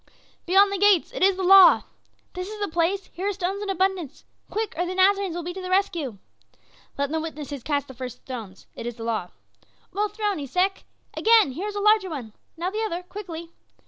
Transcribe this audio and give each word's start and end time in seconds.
"Beyond 0.47 0.71
the 0.73 0.79
gates 0.79 1.11
it 1.13 1.21
is 1.21 1.35
the 1.37 1.43
law!" 1.43 1.83
"This 2.33 2.49
is 2.49 2.59
the 2.59 2.67
place 2.67 3.11
here 3.13 3.27
are 3.27 3.33
stones 3.33 3.61
in 3.61 3.69
abundance! 3.69 4.25
Quick! 4.49 4.73
or 4.75 4.83
the 4.87 4.95
Nazarenes 4.95 5.35
will 5.35 5.43
be 5.43 5.53
to 5.53 5.61
the 5.61 5.69
rescue." 5.69 6.17
"Let 6.97 7.11
the 7.11 7.19
witnesses 7.19 7.61
cast 7.61 7.87
the 7.87 7.93
first 7.93 8.23
stones 8.23 8.65
it 8.73 8.87
is 8.87 8.95
the 8.95 9.03
law!" 9.03 9.29
"Well 9.93 10.09
thrown, 10.09 10.39
Esek! 10.39 10.85
Again 11.13 11.51
here 11.51 11.67
is 11.67 11.75
a 11.75 11.81
larger 11.81 12.09
one! 12.09 12.33
Now 12.57 12.71
the 12.71 12.81
other, 12.83 13.03
quickly!" 13.03 13.51